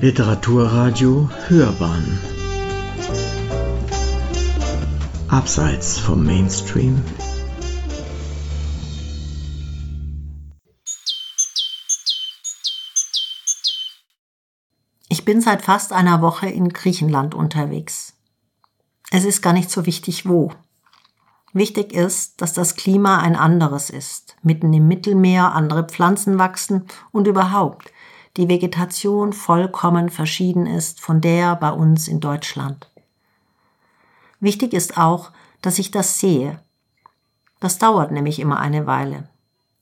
[0.00, 2.20] Literaturradio Hörbahn
[5.26, 7.02] Abseits vom Mainstream
[15.08, 18.14] Ich bin seit fast einer Woche in Griechenland unterwegs.
[19.10, 20.52] Es ist gar nicht so wichtig wo.
[21.52, 27.26] Wichtig ist, dass das Klima ein anderes ist, mitten im Mittelmeer andere Pflanzen wachsen und
[27.26, 27.90] überhaupt
[28.38, 32.88] die Vegetation vollkommen verschieden ist von der bei uns in Deutschland.
[34.38, 36.60] Wichtig ist auch, dass ich das sehe.
[37.58, 39.28] Das dauert nämlich immer eine Weile.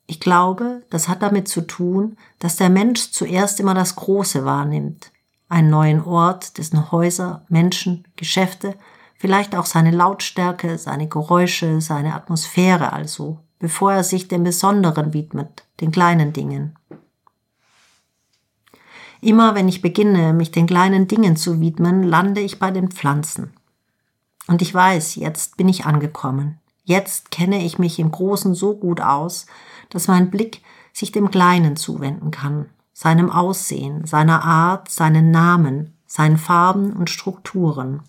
[0.06, 5.12] Ich glaube, das hat damit zu tun, dass der Mensch zuerst immer das Große wahrnimmt,
[5.50, 8.74] einen neuen Ort, dessen Häuser, Menschen, Geschäfte,
[9.18, 15.64] vielleicht auch seine Lautstärke, seine Geräusche, seine Atmosphäre also, bevor er sich dem Besonderen widmet,
[15.80, 16.78] den kleinen Dingen.
[19.26, 23.54] Immer wenn ich beginne, mich den kleinen Dingen zu widmen, lande ich bei den Pflanzen.
[24.46, 26.60] Und ich weiß, jetzt bin ich angekommen.
[26.84, 29.46] Jetzt kenne ich mich im Großen so gut aus,
[29.90, 36.38] dass mein Blick sich dem Kleinen zuwenden kann, seinem Aussehen, seiner Art, seinen Namen, seinen
[36.38, 38.04] Farben und Strukturen.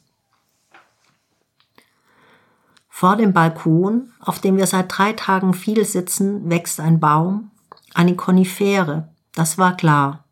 [2.90, 7.50] Vor dem Balkon, auf dem wir seit drei Tagen viel sitzen, wächst ein Baum,
[7.96, 10.27] eine Konifere, das war klar,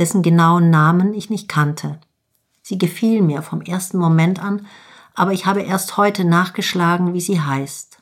[0.00, 2.00] dessen genauen Namen ich nicht kannte.
[2.62, 4.66] Sie gefiel mir vom ersten Moment an,
[5.14, 7.98] aber ich habe erst heute nachgeschlagen, wie sie heißt.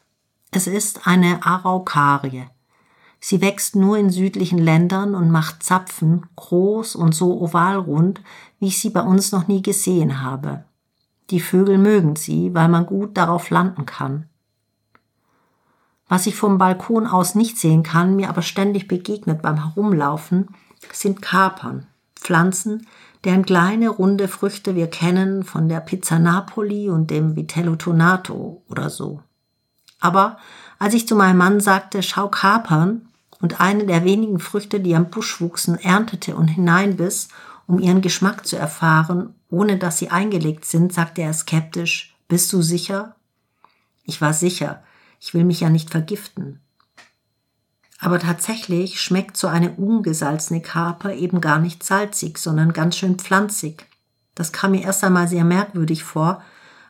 [0.51, 2.47] Es ist eine Araukarie,
[3.21, 8.21] Sie wächst nur in südlichen Ländern und macht Zapfen, groß und so ovalrund,
[8.61, 10.65] wie ich sie bei uns noch nie gesehen habe.
[11.31, 14.27] Die Vögel mögen sie, weil man gut darauf landen kann.
[16.09, 20.49] Was ich vom Balkon aus nicht sehen kann, mir aber ständig begegnet beim Herumlaufen,
[20.93, 22.87] sind Kapern, Pflanzen,
[23.25, 28.91] deren kleine runde Früchte wir kennen von der Pizza Napoli und dem Vitello Tonato oder
[28.91, 29.23] so.
[30.01, 30.39] Aber
[30.79, 33.09] als ich zu meinem Mann sagte, schau Kapern,
[33.41, 37.29] und eine der wenigen Früchte, die am Busch wuchsen, erntete und hineinbiss,
[37.67, 42.63] um ihren Geschmack zu erfahren, ohne dass sie eingelegt sind, sagte er skeptisch, bist du
[42.63, 43.15] sicher?
[44.05, 44.83] Ich war sicher,
[45.21, 46.61] ich will mich ja nicht vergiften.
[48.01, 53.87] Aber tatsächlich schmeckt so eine ungesalzene Kaper eben gar nicht salzig, sondern ganz schön pflanzig.
[54.35, 56.43] Das kam mir erst einmal sehr merkwürdig vor,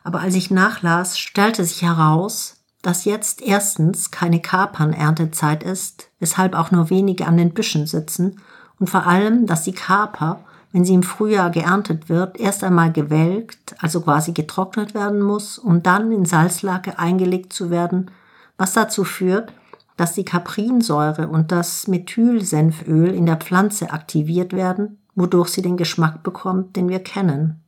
[0.03, 6.71] aber als ich nachlas, stellte sich heraus, dass jetzt erstens keine Kapernerntezeit ist, weshalb auch
[6.71, 8.39] nur wenige an den Büschen sitzen,
[8.79, 10.39] und vor allem, dass die Kaper,
[10.71, 15.83] wenn sie im Frühjahr geerntet wird, erst einmal gewelkt, also quasi getrocknet werden muss, um
[15.83, 18.09] dann in Salzlake eingelegt zu werden,
[18.57, 19.51] was dazu führt,
[19.99, 26.23] dass die Kaprinsäure und das Methylsenföl in der Pflanze aktiviert werden, wodurch sie den Geschmack
[26.23, 27.61] bekommt, den wir kennen.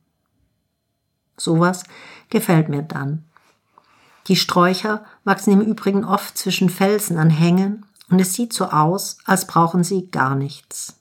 [1.36, 1.84] Sowas
[2.30, 3.24] gefällt mir dann.
[4.28, 9.18] Die Sträucher wachsen im Übrigen oft zwischen Felsen an Hängen und es sieht so aus,
[9.26, 11.00] als brauchen sie gar nichts.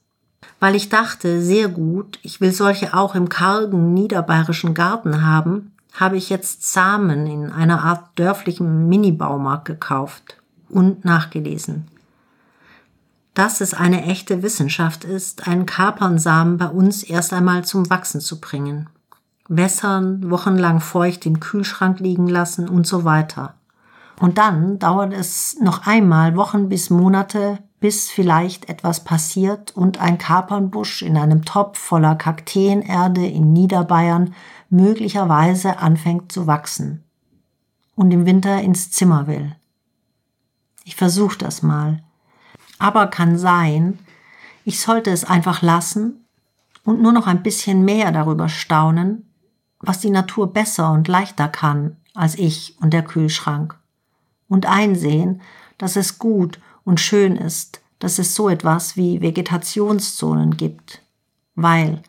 [0.60, 6.18] Weil ich dachte, sehr gut, ich will solche auch im kargen niederbayerischen Garten haben, habe
[6.18, 10.41] ich jetzt Samen in einer Art dörflichen Minibaumarkt gekauft
[10.72, 11.88] und nachgelesen.
[13.34, 18.42] Dass es eine echte Wissenschaft ist, einen Kapernsamen bei uns erst einmal zum Wachsen zu
[18.42, 18.90] bringen
[19.52, 23.56] wässern, wochenlang feucht im Kühlschrank liegen lassen und so weiter.
[24.20, 30.18] Und dann dauert es noch einmal Wochen bis Monate, bis vielleicht etwas passiert und ein
[30.18, 34.36] Kapernbusch in einem Topf voller Kakteenerde in Niederbayern
[34.70, 37.04] möglicherweise anfängt zu wachsen
[37.96, 39.56] und im Winter ins Zimmer will.
[40.84, 42.04] Ich versuche das mal.
[42.80, 44.00] Aber kann sein,
[44.66, 46.26] ich sollte es einfach lassen
[46.84, 49.32] und nur noch ein bisschen mehr darüber staunen,
[49.80, 53.78] was die Natur besser und leichter kann als ich und der Kühlschrank.
[54.48, 55.42] Und einsehen,
[55.78, 61.02] dass es gut und schön ist, dass es so etwas wie Vegetationszonen gibt.
[61.56, 62.02] Weil,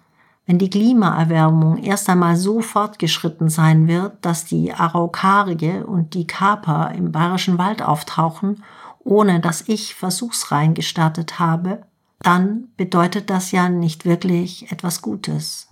[0.47, 6.93] wenn die Klimaerwärmung erst einmal so fortgeschritten sein wird, dass die Araukarie und die Kaper
[6.97, 8.63] im bayerischen Wald auftauchen,
[9.05, 11.83] ohne dass ich versuchsrein gestartet habe,
[12.21, 15.72] dann bedeutet das ja nicht wirklich etwas Gutes.